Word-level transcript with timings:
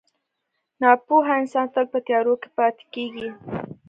•ناپوهه 0.81 1.31
انسان 1.41 1.65
تل 1.73 1.85
په 1.93 1.99
تیارو 2.07 2.33
کې 2.41 2.49
پاتې 2.57 2.83
کېږي. 2.93 3.27